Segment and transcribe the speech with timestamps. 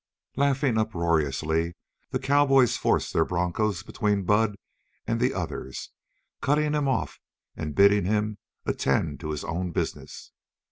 [0.35, 1.75] Laughing uproariously,
[2.09, 4.55] the cowboys forced their bronchos between Bud
[5.05, 5.91] and the others,
[6.41, 7.19] cutting him off
[7.55, 10.31] and bidding him attend to his own business.